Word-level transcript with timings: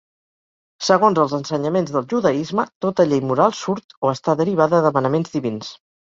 Segons 0.85 1.19
els 1.23 1.33
ensenyaments 1.37 1.91
del 1.97 2.07
judaisme 2.13 2.65
tota 2.85 3.05
llei 3.11 3.21
moral 3.31 3.53
surt 3.57 3.95
o 4.07 4.11
està 4.13 4.35
derivada 4.39 4.81
de 4.87 4.93
manaments 4.97 5.35
divins. 5.37 5.71